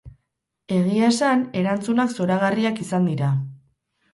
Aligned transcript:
Egia 0.77 1.09
esan, 1.09 1.45
erantzunak 1.61 2.17
zoragarriak 2.17 2.83
izan 2.87 3.07
dira. 3.11 3.31